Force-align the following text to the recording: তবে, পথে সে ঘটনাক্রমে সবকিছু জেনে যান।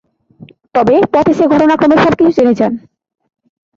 তবে, 0.75 0.95
পথে 1.13 1.31
সে 1.33 1.45
ঘটনাক্রমে 1.47 1.97
সবকিছু 1.97 2.31
জেনে 2.37 2.53
যান। 2.53 2.73